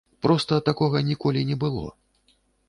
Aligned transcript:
Проста 0.25 0.57
такога 0.69 1.01
ніколі 1.09 1.45
не 1.51 1.59
было. 1.65 1.85